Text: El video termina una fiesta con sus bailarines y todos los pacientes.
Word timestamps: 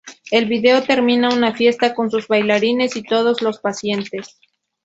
El 0.31 0.45
video 0.47 0.81
termina 0.81 1.29
una 1.29 1.53
fiesta 1.53 1.93
con 1.93 2.09
sus 2.09 2.27
bailarines 2.27 2.95
y 2.95 3.03
todos 3.03 3.43
los 3.43 3.59
pacientes. 3.59 4.39